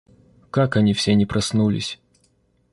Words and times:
Как 0.49 0.77
они 0.77 0.95
все 0.95 1.13
не 1.13 1.27
проснулись! 1.27 1.99